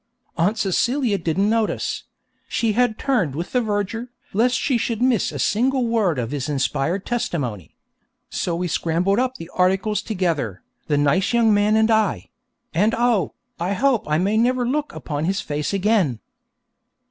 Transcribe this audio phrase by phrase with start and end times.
[0.35, 2.05] Aunt Celia didn't notice;
[2.49, 6.49] she had turned with the verger, lest she should miss a single word of his
[6.49, 7.75] inspired testimony.
[8.27, 12.31] So we scrambled up the articles together, the nice young man and I;
[12.73, 16.19] and oh, I hope I may never look upon his face again.